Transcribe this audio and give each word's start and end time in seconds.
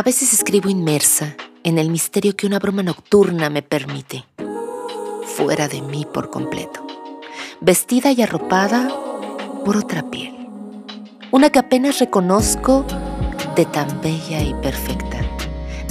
A 0.00 0.02
veces 0.02 0.32
escribo 0.32 0.70
inmersa 0.70 1.36
en 1.62 1.76
el 1.76 1.90
misterio 1.90 2.34
que 2.34 2.46
una 2.46 2.58
broma 2.58 2.82
nocturna 2.82 3.50
me 3.50 3.60
permite, 3.60 4.24
fuera 5.36 5.68
de 5.68 5.82
mí 5.82 6.06
por 6.10 6.30
completo, 6.30 6.86
vestida 7.60 8.10
y 8.10 8.22
arropada 8.22 8.88
por 9.62 9.76
otra 9.76 10.10
piel, 10.10 10.34
una 11.30 11.50
que 11.50 11.58
apenas 11.58 11.98
reconozco 11.98 12.86
de 13.54 13.66
tan 13.66 14.00
bella 14.00 14.42
y 14.42 14.54
perfecta, 14.62 15.20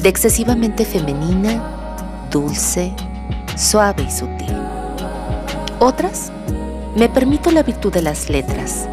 de 0.01 0.09
excesivamente 0.09 0.85
femenina, 0.85 2.25
dulce, 2.31 2.91
suave 3.55 4.07
y 4.07 4.11
sutil. 4.11 4.57
Otras, 5.77 6.31
me 6.95 7.09
permito 7.09 7.51
la 7.51 7.61
virtud 7.61 7.93
de 7.93 8.01
las 8.01 8.27
letras, 8.27 8.89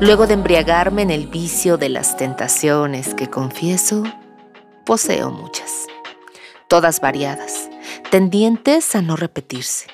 luego 0.00 0.26
de 0.26 0.34
embriagarme 0.34 1.02
en 1.02 1.12
el 1.12 1.28
vicio 1.28 1.78
de 1.78 1.88
las 1.88 2.16
tentaciones 2.16 3.14
que 3.14 3.30
confieso, 3.30 4.02
poseo 4.86 5.32
muchas, 5.32 5.88
todas 6.68 7.00
variadas, 7.00 7.68
tendientes 8.12 8.94
a 8.94 9.02
no 9.02 9.16
repetirse, 9.16 9.88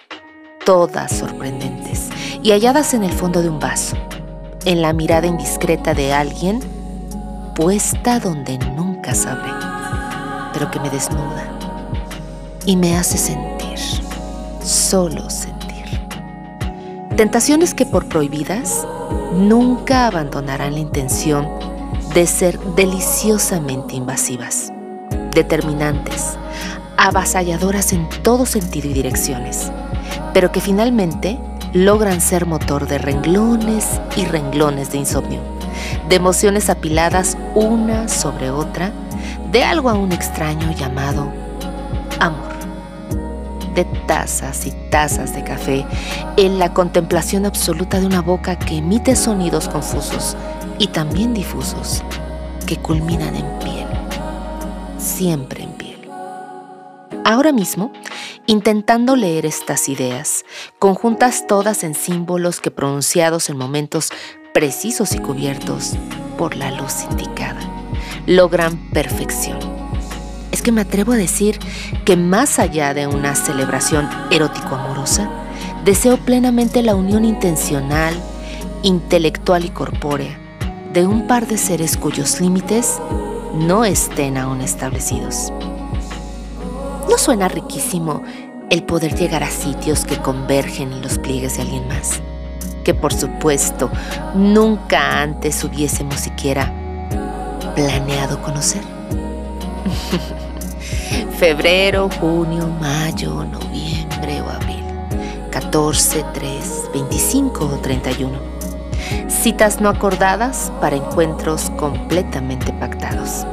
todas 0.66 1.16
sorprendentes 1.16 2.10
y 2.42 2.50
halladas 2.50 2.92
en 2.92 3.02
el 3.02 3.12
fondo 3.12 3.40
de 3.40 3.48
un 3.48 3.58
vaso, 3.58 3.96
en 4.66 4.82
la 4.82 4.92
mirada 4.92 5.26
indiscreta 5.26 5.94
de 5.94 6.12
alguien 6.12 6.60
puesta 7.56 8.20
donde 8.20 8.58
nunca 8.58 9.14
sabré, 9.14 9.50
pero 10.52 10.70
que 10.70 10.78
me 10.78 10.90
desnuda 10.90 11.58
y 12.66 12.76
me 12.76 12.94
hace 12.94 13.16
sentir, 13.16 13.78
solo 14.62 15.30
sentir. 15.30 16.02
Tentaciones 17.16 17.72
que 17.72 17.86
por 17.86 18.08
prohibidas 18.08 18.86
nunca 19.32 20.06
abandonarán 20.06 20.74
la 20.74 20.80
intención 20.80 21.48
de 22.14 22.26
ser 22.26 22.58
deliciosamente 22.76 23.96
invasivas, 23.96 24.71
determinantes, 25.34 26.36
avasalladoras 26.96 27.92
en 27.92 28.08
todo 28.22 28.46
sentido 28.46 28.88
y 28.88 28.92
direcciones, 28.92 29.70
pero 30.32 30.52
que 30.52 30.60
finalmente 30.60 31.38
logran 31.72 32.20
ser 32.20 32.46
motor 32.46 32.86
de 32.86 32.98
renglones 32.98 34.00
y 34.16 34.24
renglones 34.24 34.92
de 34.92 34.98
insomnio, 34.98 35.40
de 36.08 36.16
emociones 36.16 36.70
apiladas 36.70 37.36
una 37.54 38.08
sobre 38.08 38.50
otra, 38.50 38.92
de 39.50 39.64
algo 39.64 39.90
aún 39.90 40.12
extraño 40.12 40.70
llamado 40.72 41.32
amor 42.20 42.52
de 43.74 43.84
tazas 44.06 44.66
y 44.66 44.72
tazas 44.90 45.34
de 45.34 45.42
café 45.44 45.86
en 46.36 46.58
la 46.58 46.74
contemplación 46.74 47.46
absoluta 47.46 48.00
de 48.00 48.06
una 48.06 48.20
boca 48.20 48.58
que 48.58 48.76
emite 48.76 49.16
sonidos 49.16 49.68
confusos 49.68 50.36
y 50.78 50.88
también 50.88 51.32
difusos 51.32 52.02
que 52.66 52.76
culminan 52.76 53.34
en 53.34 53.58
piel, 53.60 53.81
siempre 55.02 55.64
en 55.64 55.72
piel. 55.72 55.98
Ahora 57.24 57.52
mismo, 57.52 57.92
intentando 58.46 59.16
leer 59.16 59.46
estas 59.46 59.88
ideas, 59.88 60.44
conjuntas 60.78 61.46
todas 61.46 61.84
en 61.84 61.94
símbolos 61.94 62.60
que 62.60 62.70
pronunciados 62.70 63.48
en 63.50 63.56
momentos 63.56 64.10
precisos 64.54 65.14
y 65.14 65.18
cubiertos 65.18 65.96
por 66.36 66.56
la 66.56 66.70
luz 66.70 67.04
indicada, 67.10 67.60
logran 68.26 68.90
perfección 68.90 69.58
es 70.52 70.60
que 70.60 70.70
me 70.70 70.82
atrevo 70.82 71.12
a 71.12 71.16
decir 71.16 71.58
que 72.04 72.16
más 72.16 72.58
allá 72.58 72.94
de 72.94 73.06
una 73.06 73.34
celebración 73.34 74.08
erótico-amorosa, 74.30 75.28
deseo 75.84 76.18
plenamente 76.18 76.82
la 76.82 76.94
unión 76.94 77.24
intencional, 77.24 78.14
intelectual 78.82 79.64
y 79.64 79.70
corpórea 79.70 80.38
de 80.92 81.06
un 81.06 81.26
par 81.26 81.46
de 81.46 81.56
seres 81.56 81.96
cuyos 81.96 82.40
límites 82.40 83.00
no 83.54 83.84
estén 83.84 84.36
aún 84.36 84.60
establecidos. 84.60 85.52
¿No 87.08 87.18
suena 87.18 87.48
riquísimo 87.48 88.22
el 88.70 88.84
poder 88.84 89.14
llegar 89.14 89.42
a 89.42 89.50
sitios 89.50 90.04
que 90.04 90.16
convergen 90.16 90.92
en 90.92 91.02
los 91.02 91.18
pliegues 91.18 91.56
de 91.56 91.62
alguien 91.62 91.86
más? 91.88 92.20
Que 92.84 92.94
por 92.94 93.12
supuesto 93.12 93.90
nunca 94.34 95.22
antes 95.22 95.62
hubiésemos 95.64 96.16
siquiera 96.16 96.72
planeado 97.74 98.40
conocer. 98.42 98.82
Febrero, 101.38 102.08
junio, 102.20 102.68
mayo, 102.80 103.44
noviembre 103.44 104.40
o 104.40 104.48
abril. 104.48 104.84
14, 105.50 106.24
3, 106.32 106.90
25 106.94 107.64
o 107.64 107.78
31. 107.78 108.52
Citas 109.28 109.80
no 109.80 109.88
acordadas 109.88 110.72
para 110.80 110.96
encuentros 110.96 111.71
completamente 111.82 112.72
pactados. 112.74 113.44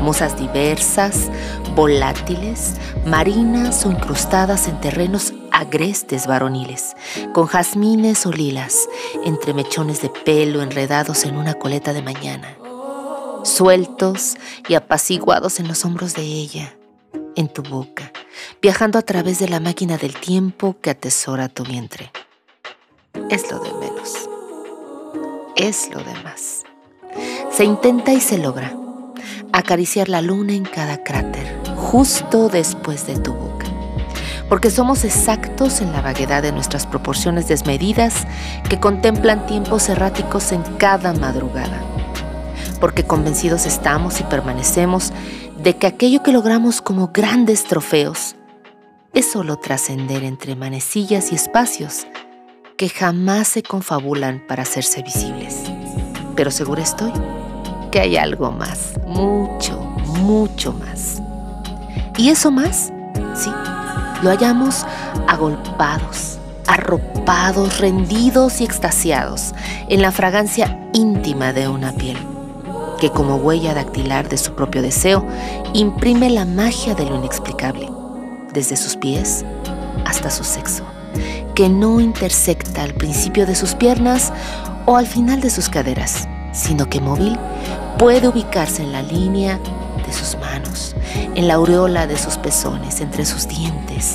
Musas 0.00 0.36
diversas, 0.36 1.30
volátiles, 1.76 2.74
marinas 3.06 3.86
o 3.86 3.92
incrustadas 3.92 4.66
en 4.66 4.80
terrenos 4.80 5.32
agrestes 5.52 6.26
varoniles, 6.26 6.96
con 7.32 7.46
jazmines 7.46 8.26
o 8.26 8.32
lilas, 8.32 8.88
entre 9.24 9.54
mechones 9.54 10.02
de 10.02 10.08
pelo 10.08 10.62
enredados 10.62 11.24
en 11.26 11.36
una 11.36 11.54
coleta 11.54 11.92
de 11.92 12.02
mañana 12.02 12.56
sueltos 13.44 14.34
y 14.68 14.74
apaciguados 14.74 15.60
en 15.60 15.68
los 15.68 15.84
hombros 15.84 16.14
de 16.14 16.22
ella, 16.22 16.76
en 17.36 17.46
tu 17.46 17.62
boca, 17.62 18.10
viajando 18.60 18.98
a 18.98 19.02
través 19.02 19.38
de 19.38 19.48
la 19.48 19.60
máquina 19.60 19.96
del 19.98 20.16
tiempo 20.16 20.76
que 20.80 20.90
atesora 20.90 21.48
tu 21.48 21.62
vientre. 21.62 22.10
Es 23.30 23.48
lo 23.48 23.60
de 23.60 23.72
menos. 23.74 24.28
Es 25.54 25.88
lo 25.94 26.00
de 26.02 26.12
más. 26.24 26.64
Se 27.56 27.64
intenta 27.64 28.12
y 28.12 28.20
se 28.20 28.36
logra. 28.36 28.76
Acariciar 29.50 30.10
la 30.10 30.20
luna 30.20 30.52
en 30.52 30.64
cada 30.64 31.02
cráter, 31.02 31.58
justo 31.74 32.50
después 32.50 33.06
de 33.06 33.18
tu 33.18 33.32
boca. 33.32 33.64
Porque 34.50 34.70
somos 34.70 35.04
exactos 35.04 35.80
en 35.80 35.90
la 35.90 36.02
vaguedad 36.02 36.42
de 36.42 36.52
nuestras 36.52 36.86
proporciones 36.86 37.48
desmedidas 37.48 38.26
que 38.68 38.78
contemplan 38.78 39.46
tiempos 39.46 39.88
erráticos 39.88 40.52
en 40.52 40.62
cada 40.76 41.14
madrugada 41.14 41.80
porque 42.78 43.04
convencidos 43.04 43.64
estamos 43.64 44.20
y 44.20 44.24
permanecemos 44.24 45.10
de 45.56 45.78
que 45.78 45.86
aquello 45.86 46.22
que 46.22 46.32
logramos 46.32 46.82
como 46.82 47.08
grandes 47.08 47.64
trofeos 47.64 48.36
es 49.14 49.32
solo 49.32 49.56
trascender 49.56 50.24
entre 50.24 50.56
manecillas 50.56 51.32
y 51.32 51.36
espacios 51.36 52.06
que 52.76 52.90
jamás 52.90 53.48
se 53.48 53.62
confabulan 53.62 54.44
para 54.46 54.64
hacerse 54.64 55.02
visibles. 55.02 55.62
Pero 56.36 56.50
seguro 56.50 56.82
estoy 56.82 57.12
que 57.96 58.00
hay 58.02 58.18
algo 58.18 58.50
más, 58.50 58.90
mucho, 59.06 59.80
mucho 60.18 60.74
más. 60.74 61.22
Y 62.18 62.28
eso 62.28 62.50
más, 62.50 62.92
sí, 63.34 63.50
lo 64.22 64.28
hallamos 64.28 64.84
agolpados, 65.26 66.36
arropados, 66.66 67.78
rendidos 67.78 68.60
y 68.60 68.64
extasiados 68.64 69.54
en 69.88 70.02
la 70.02 70.12
fragancia 70.12 70.78
íntima 70.92 71.54
de 71.54 71.68
una 71.68 71.92
piel 71.92 72.18
que 73.00 73.08
como 73.08 73.36
huella 73.36 73.72
dactilar 73.72 74.28
de 74.28 74.36
su 74.36 74.54
propio 74.54 74.82
deseo 74.82 75.26
imprime 75.72 76.28
la 76.28 76.44
magia 76.44 76.94
de 76.94 77.06
lo 77.06 77.16
inexplicable, 77.16 77.88
desde 78.52 78.76
sus 78.76 78.96
pies 78.96 79.42
hasta 80.04 80.28
su 80.28 80.44
sexo, 80.44 80.84
que 81.54 81.70
no 81.70 81.98
intersecta 81.98 82.82
al 82.82 82.92
principio 82.92 83.46
de 83.46 83.54
sus 83.54 83.74
piernas 83.74 84.34
o 84.84 84.98
al 84.98 85.06
final 85.06 85.40
de 85.40 85.48
sus 85.48 85.70
caderas, 85.70 86.28
sino 86.56 86.88
que 86.88 87.00
móvil 87.00 87.38
puede 87.98 88.28
ubicarse 88.28 88.82
en 88.82 88.92
la 88.92 89.02
línea 89.02 89.60
de 90.04 90.12
sus 90.12 90.36
manos, 90.38 90.96
en 91.34 91.46
la 91.46 91.54
aureola 91.54 92.06
de 92.06 92.16
sus 92.16 92.36
pezones, 92.38 93.00
entre 93.00 93.26
sus 93.26 93.46
dientes, 93.46 94.14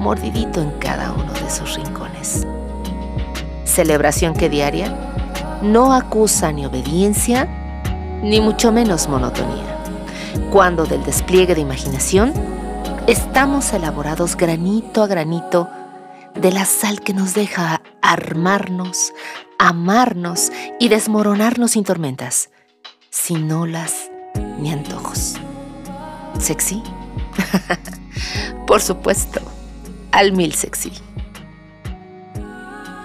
mordidito 0.00 0.60
en 0.60 0.70
cada 0.72 1.12
uno 1.12 1.32
de 1.32 1.50
sus 1.50 1.76
rincones. 1.76 2.46
Celebración 3.64 4.34
que 4.34 4.48
diaria 4.48 4.94
no 5.62 5.92
acusa 5.92 6.50
ni 6.52 6.64
obediencia 6.64 7.46
ni 8.22 8.40
mucho 8.40 8.72
menos 8.72 9.08
monotonía. 9.08 9.64
Cuando 10.50 10.86
del 10.86 11.04
despliegue 11.04 11.54
de 11.54 11.60
imaginación 11.60 12.32
estamos 13.06 13.72
elaborados 13.72 14.36
granito 14.36 15.02
a 15.02 15.06
granito 15.06 15.68
de 16.34 16.52
la 16.52 16.64
sal 16.64 17.00
que 17.00 17.14
nos 17.14 17.34
deja 17.34 17.80
armarnos, 18.02 19.12
amarnos 19.58 20.52
y 20.78 20.88
desmoronarnos 20.88 21.72
sin 21.72 21.84
tormentas, 21.84 22.50
sin 23.10 23.50
olas 23.50 24.10
ni 24.58 24.70
antojos. 24.70 25.34
¿Sexy? 26.38 26.82
Por 28.66 28.80
supuesto, 28.82 29.40
al 30.12 30.32
mil 30.32 30.54
sexy. 30.54 30.92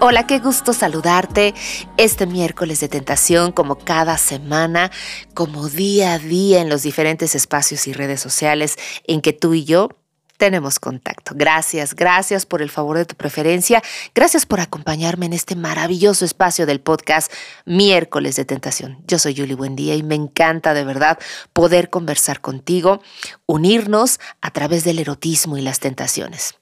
Hola, 0.03 0.25
qué 0.25 0.39
gusto 0.39 0.73
saludarte 0.73 1.53
este 1.97 2.25
miércoles 2.25 2.79
de 2.79 2.89
tentación, 2.89 3.51
como 3.51 3.77
cada 3.77 4.17
semana, 4.17 4.89
como 5.35 5.69
día 5.69 6.13
a 6.13 6.19
día 6.19 6.59
en 6.59 6.69
los 6.69 6.81
diferentes 6.81 7.35
espacios 7.35 7.87
y 7.87 7.93
redes 7.93 8.19
sociales 8.19 8.77
en 9.05 9.21
que 9.21 9.31
tú 9.31 9.53
y 9.53 9.63
yo 9.63 10.00
tenemos 10.41 10.79
contacto. 10.79 11.33
Gracias, 11.35 11.93
gracias 11.93 12.47
por 12.47 12.63
el 12.63 12.71
favor 12.71 12.97
de 12.97 13.05
tu 13.05 13.13
preferencia. 13.13 13.83
Gracias 14.15 14.47
por 14.47 14.59
acompañarme 14.59 15.27
en 15.27 15.33
este 15.33 15.55
maravilloso 15.55 16.25
espacio 16.25 16.65
del 16.65 16.81
podcast 16.81 17.31
Miércoles 17.67 18.37
de 18.37 18.45
Tentación. 18.45 19.03
Yo 19.05 19.19
soy 19.19 19.35
Julie 19.37 19.53
Buendía 19.53 19.93
y 19.93 20.01
me 20.01 20.15
encanta 20.15 20.73
de 20.73 20.83
verdad 20.83 21.19
poder 21.53 21.91
conversar 21.91 22.41
contigo, 22.41 23.03
unirnos 23.45 24.19
a 24.41 24.49
través 24.49 24.83
del 24.83 24.97
erotismo 24.97 25.59
y 25.59 25.61
las 25.61 25.79
tentaciones. 25.79 26.55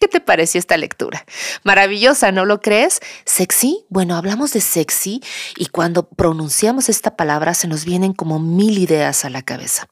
¿Qué 0.00 0.08
te 0.08 0.20
pareció 0.20 0.58
esta 0.58 0.78
lectura? 0.78 1.26
Maravillosa, 1.64 2.32
¿no 2.32 2.46
lo 2.46 2.62
crees? 2.62 3.00
¿Sexy? 3.26 3.84
Bueno, 3.90 4.16
hablamos 4.16 4.54
de 4.54 4.62
sexy 4.62 5.22
y 5.54 5.66
cuando 5.66 6.08
pronunciamos 6.08 6.88
esta 6.88 7.14
palabra 7.14 7.52
se 7.52 7.68
nos 7.68 7.84
vienen 7.84 8.14
como 8.14 8.38
mil 8.38 8.78
ideas 8.78 9.26
a 9.26 9.28
la 9.28 9.42
cabeza. 9.42 9.86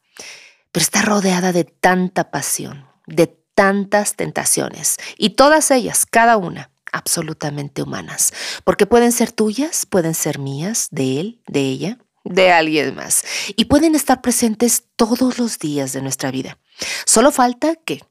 Pero 0.73 0.83
está 0.83 1.03
rodeada 1.03 1.53
de 1.53 1.65
tanta 1.65 2.31
pasión, 2.31 2.87
de 3.07 3.27
tantas 3.55 4.15
tentaciones 4.15 4.97
y 5.17 5.31
todas 5.31 5.71
ellas, 5.71 6.07
cada 6.07 6.37
una, 6.37 6.71
absolutamente 6.93 7.83
humanas, 7.83 8.33
porque 8.65 8.87
pueden 8.87 9.13
ser 9.13 9.33
tuyas, 9.33 9.87
pueden 9.87 10.15
ser 10.15 10.39
mías, 10.39 10.89
de 10.91 11.21
él, 11.21 11.43
de 11.47 11.61
ella, 11.61 11.99
de 12.25 12.53
alguien 12.53 12.95
más, 12.95 13.25
y 13.57 13.67
pueden 13.67 13.95
estar 13.95 14.21
presentes 14.21 14.85
todos 14.97 15.39
los 15.39 15.59
días 15.59 15.93
de 15.93 16.03
nuestra 16.03 16.31
vida. 16.31 16.59
Solo 17.05 17.31
falta 17.31 17.77
que 17.77 18.03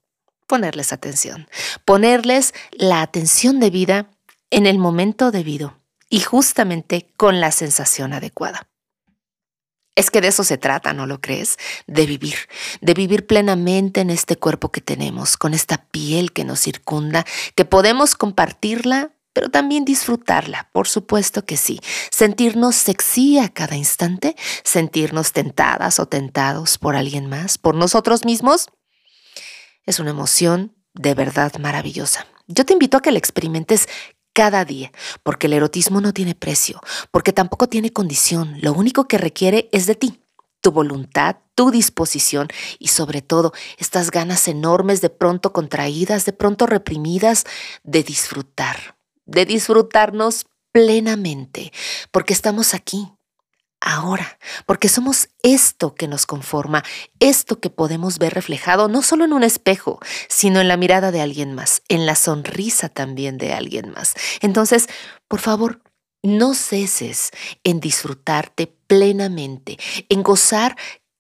ponerles 0.48 0.94
atención, 0.94 1.48
ponerles 1.84 2.54
la 2.72 3.02
atención 3.02 3.60
debida 3.60 4.10
en 4.52 4.66
el 4.66 4.78
momento 4.78 5.32
debido 5.32 5.78
y 6.10 6.22
justamente 6.22 7.08
con 7.18 7.42
la 7.42 7.52
sensación 7.52 8.14
adecuada. 8.14 8.68
Es 9.96 10.12
que 10.12 10.20
de 10.20 10.28
eso 10.28 10.44
se 10.44 10.58
trata, 10.58 10.94
¿no 10.94 11.08
lo 11.08 11.22
crees? 11.22 11.58
De 11.88 12.06
vivir, 12.06 12.36
de 12.82 12.94
vivir 12.94 13.26
plenamente 13.26 14.02
en 14.02 14.10
este 14.10 14.36
cuerpo 14.36 14.70
que 14.70 14.82
tenemos, 14.82 15.38
con 15.38 15.54
esta 15.54 15.86
piel 15.86 16.34
que 16.34 16.44
nos 16.44 16.60
circunda, 16.60 17.26
que 17.56 17.64
podemos 17.64 18.16
compartirla, 18.16 19.12
pero 19.32 19.50
también 19.50 19.86
disfrutarla, 19.86 20.70
por 20.74 20.88
supuesto 20.88 21.46
que 21.46 21.56
sí. 21.56 21.80
Sentirnos 22.12 22.76
sexy 22.76 23.40
a 23.40 23.50
cada 23.50 23.78
instante, 23.78 24.36
sentirnos 24.64 25.32
tentadas 25.32 26.00
o 26.00 26.08
tentados 26.08 26.78
por 26.78 26.96
alguien 26.96 27.28
más, 27.28 27.58
por 27.58 27.76
nosotros 27.76 28.26
mismos, 28.26 28.68
es 29.86 30.00
una 30.00 30.10
emoción 30.10 30.76
de 30.94 31.14
verdad 31.14 31.54
maravillosa. 31.60 32.28
Yo 32.48 32.66
te 32.66 32.74
invito 32.74 32.98
a 32.98 33.02
que 33.02 33.12
la 33.12 33.18
experimentes 33.18 33.88
cada 34.36 34.66
día, 34.66 34.92
porque 35.24 35.48
el 35.48 35.54
erotismo 35.54 36.02
no 36.02 36.12
tiene 36.12 36.36
precio, 36.36 36.82
porque 37.10 37.32
tampoco 37.32 37.70
tiene 37.70 37.94
condición, 37.94 38.58
lo 38.62 38.74
único 38.74 39.08
que 39.08 39.18
requiere 39.18 39.70
es 39.72 39.86
de 39.86 39.96
ti, 39.96 40.20
tu 40.60 40.74
voluntad, 40.74 41.38
tu 41.56 41.72
disposición 41.72 42.50
y 42.78 42.90
sobre 42.90 43.22
todo 43.22 43.54
estas 43.78 44.12
ganas 44.12 44.50
enormes 44.50 45.00
de 45.00 45.10
pronto 45.10 45.54
contraídas, 45.54 46.26
de 46.26 46.34
pronto 46.34 46.68
reprimidas, 46.68 47.46
de 47.84 48.04
disfrutar, 48.04 48.98
de 49.26 49.46
disfrutarnos 49.46 50.48
plenamente, 50.74 51.72
porque 52.12 52.34
estamos 52.34 52.74
aquí, 52.74 53.08
ahora, 53.86 54.40
porque 54.66 54.90
somos 54.90 55.30
esto 55.44 55.96
que 55.96 56.08
nos 56.08 56.26
conforma, 56.26 56.84
esto 57.20 57.60
que 57.60 57.70
podemos 57.70 58.18
ver 58.18 58.34
reflejado 58.34 58.90
no 58.90 59.04
solo 59.04 59.24
en 59.24 59.32
un 59.32 59.44
espejo, 59.44 60.00
sino 60.28 60.60
en 60.60 60.68
la 60.68 60.76
mirada 60.76 61.12
de 61.12 61.22
alguien 61.22 61.54
más, 61.54 61.84
en 61.88 62.06
la 62.06 62.16
sonrisa 62.16 62.90
también 62.90 63.38
de 63.38 63.54
alguien 63.54 63.92
más. 63.92 64.16
Entonces, 64.42 64.88
por 65.28 65.40
favor, 65.40 65.82
no 66.24 66.56
ceses 66.56 67.30
en 67.64 67.80
disfrutarte 67.80 68.76
plenamente, 68.88 69.78
en 70.10 70.24
gozar 70.24 70.76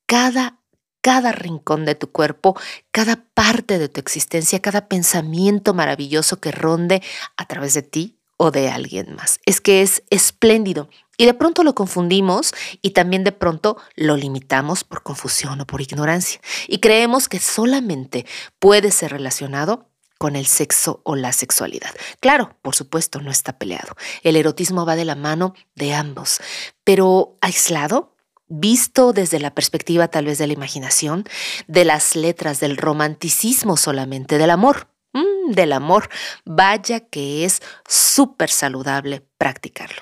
cada 0.07 0.59
cada 1.05 1.31
rincón 1.31 1.85
de 1.85 1.93
tu 1.93 2.11
cuerpo, 2.11 2.59
cada 2.89 3.27
parte 3.35 3.77
de 3.77 3.89
tu 3.89 3.99
existencia, 3.99 4.59
cada 4.59 4.87
pensamiento 4.87 5.75
maravilloso 5.75 6.41
que 6.41 6.51
ronde 6.51 7.03
a 7.37 7.45
través 7.45 7.75
de 7.75 7.83
ti 7.83 8.14
o 8.37 8.51
de 8.51 8.69
alguien 8.69 9.15
más. 9.15 9.39
Es 9.45 9.61
que 9.61 9.81
es 9.81 10.03
espléndido 10.09 10.89
y 11.17 11.25
de 11.25 11.33
pronto 11.33 11.63
lo 11.63 11.75
confundimos 11.75 12.53
y 12.81 12.91
también 12.91 13.23
de 13.23 13.31
pronto 13.31 13.77
lo 13.95 14.17
limitamos 14.17 14.83
por 14.83 15.03
confusión 15.03 15.61
o 15.61 15.65
por 15.65 15.81
ignorancia. 15.81 16.41
Y 16.67 16.79
creemos 16.79 17.29
que 17.29 17.39
solamente 17.39 18.25
puede 18.59 18.91
ser 18.91 19.11
relacionado 19.11 19.89
con 20.17 20.35
el 20.35 20.45
sexo 20.45 21.01
o 21.03 21.15
la 21.15 21.33
sexualidad. 21.33 21.93
Claro, 22.19 22.57
por 22.61 22.75
supuesto, 22.75 23.21
no 23.21 23.31
está 23.31 23.57
peleado. 23.57 23.95
El 24.23 24.35
erotismo 24.35 24.85
va 24.85 24.95
de 24.95 25.05
la 25.05 25.15
mano 25.15 25.53
de 25.75 25.93
ambos, 25.93 26.39
pero 26.83 27.37
aislado, 27.41 28.15
visto 28.47 29.11
desde 29.11 29.39
la 29.39 29.53
perspectiva 29.53 30.07
tal 30.07 30.25
vez 30.25 30.37
de 30.37 30.47
la 30.47 30.53
imaginación, 30.53 31.25
de 31.67 31.83
las 31.85 32.15
letras, 32.15 32.59
del 32.59 32.77
romanticismo 32.77 33.75
solamente, 33.77 34.37
del 34.37 34.51
amor. 34.51 34.87
Mm, 35.15 35.53
del 35.53 35.71
amor, 35.71 36.09
vaya 36.43 36.99
que 36.99 37.45
es 37.45 37.61
súper 37.87 38.49
saludable 38.49 39.25
practicarlo. 39.37 40.01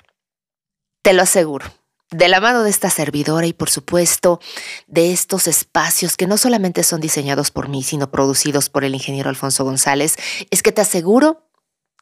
Te 1.04 1.13
lo 1.13 1.21
aseguro. 1.21 1.68
De 2.10 2.27
la 2.27 2.39
mano 2.39 2.63
de 2.63 2.71
esta 2.71 2.89
servidora 2.89 3.45
y 3.45 3.54
por 3.54 3.69
supuesto 3.69 4.39
de 4.88 5.12
estos 5.12 5.48
espacios 5.48 6.18
que 6.18 6.27
no 6.27 6.38
solamente 6.38 6.83
son 6.83 7.00
diseñados 7.00 7.51
por 7.51 7.69
mí, 7.69 7.83
sino 7.83 8.10
producidos 8.10 8.69
por 8.69 8.83
el 8.83 8.95
ingeniero 8.95 9.30
Alfonso 9.30 9.63
González, 9.63 10.15
es 10.50 10.63
que 10.63 10.71
te 10.71 10.81
aseguro, 10.81 11.48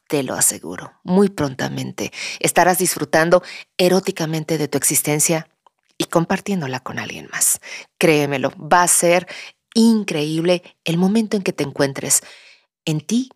te 0.08 0.22
lo 0.22 0.34
aseguro, 0.34 0.92
muy 1.02 1.28
prontamente 1.28 2.12
estarás 2.40 2.78
disfrutando 2.78 3.42
eróticamente 3.78 4.56
de 4.58 4.68
tu 4.68 4.78
existencia 4.78 5.48
y 5.98 6.04
compartiéndola 6.04 6.80
con 6.80 6.98
alguien 6.98 7.28
más. 7.30 7.60
Créemelo, 7.98 8.52
va 8.58 8.82
a 8.82 8.88
ser 8.88 9.26
increíble 9.74 10.62
el 10.84 10.98
momento 10.98 11.36
en 11.36 11.42
que 11.42 11.52
te 11.52 11.64
encuentres 11.64 12.22
en 12.84 13.00
ti 13.00 13.30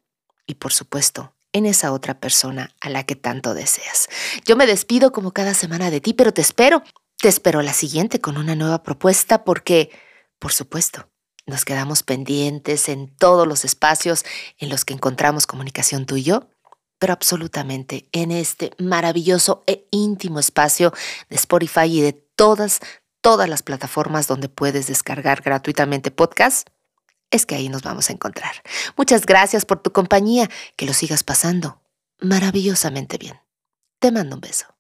y 0.47 0.55
por 0.55 0.73
supuesto 0.73 1.35
en 1.53 1.65
esa 1.65 1.93
otra 1.93 2.21
persona 2.21 2.75
a 2.81 2.91
la 2.91 3.05
que 3.05 3.17
tanto 3.17 3.55
deseas. 3.55 4.09
Yo 4.45 4.57
me 4.57 4.67
despido 4.67 5.11
como 5.11 5.33
cada 5.33 5.55
semana 5.55 5.91
de 5.91 6.03
ti, 6.03 6.13
pero 6.13 6.33
te 6.33 6.43
espero. 6.43 6.83
Te 7.17 7.29
espero 7.29 7.63
la 7.63 7.73
siguiente 7.73 8.21
con 8.21 8.37
una 8.37 8.55
nueva 8.55 8.83
propuesta 8.83 9.43
porque, 9.43 9.91
por 10.39 10.53
supuesto, 10.53 11.09
nos 11.47 11.65
quedamos 11.65 12.03
pendientes 12.03 12.91
en 12.91 13.09
todos 13.09 13.47
los 13.47 13.65
espacios 13.65 14.25
en 14.59 14.69
los 14.69 14.85
que 14.85 14.93
encontramos 14.93 15.47
comunicación 15.47 16.05
tú 16.05 16.17
y 16.17 16.25
yo, 16.25 16.51
pero 16.99 17.15
absolutamente 17.15 18.09
en 18.13 18.33
este 18.33 18.73
maravilloso 18.79 19.65
e 19.67 19.87
íntimo 19.91 20.41
espacio 20.41 20.93
de 21.31 21.37
Spotify 21.37 21.87
y 21.87 22.03
de 22.03 22.13
todas, 22.13 22.81
todas 23.23 23.49
las 23.49 23.63
plataformas 23.63 24.27
donde 24.27 24.51
puedes 24.51 24.89
descargar 24.89 25.41
gratuitamente 25.41 26.11
podcast 26.11 26.69
es 27.31 27.47
que 27.47 27.55
ahí 27.55 27.69
nos 27.69 27.83
vamos 27.83 28.11
a 28.11 28.13
encontrar. 28.13 28.55
Muchas 28.97 29.27
gracias 29.27 29.65
por 29.65 29.81
tu 29.81 29.93
compañía, 29.93 30.49
que 30.77 30.87
lo 30.87 30.93
sigas 30.93 31.25
pasando 31.25 31.81
maravillosamente 32.21 33.19
bien. 33.19 33.41
Te 33.99 34.11
mando 34.11 34.37
un 34.37 34.41
beso. 34.41 34.76